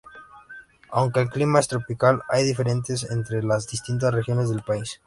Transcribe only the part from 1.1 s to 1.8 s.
el clima es